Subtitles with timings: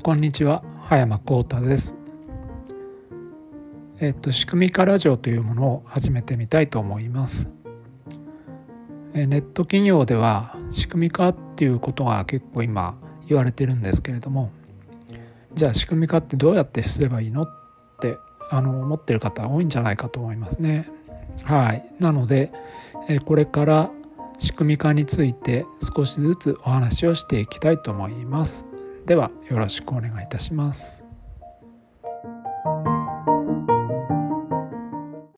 [0.00, 1.96] こんにちは葉山幸太です。
[4.00, 7.50] えっと仕組み化ラジオというものを始めてみたいと思います。
[9.12, 12.96] えネット企業では仕組み化っていうことが結構今
[13.26, 14.50] 言われてるんですけれども
[15.54, 17.48] じゃあ仕組み化ってどうやってすればいいのっ
[18.00, 18.16] て
[18.50, 20.88] あの思ってる方多いんじゃないかと思いますね。
[21.42, 21.84] はい。
[21.98, 22.52] なので
[23.08, 23.90] えこれから
[24.38, 28.64] 仕組み化について少しずつお話をしていきたいと思います。
[29.08, 31.02] ではよろしくお願いいたします。